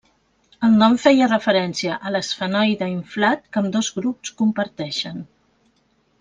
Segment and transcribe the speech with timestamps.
[0.67, 5.23] El nom feia referència a l'esfenoide inflat que ambdós grups comparteixen.